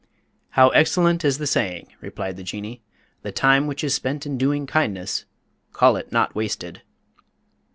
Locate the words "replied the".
2.01-2.41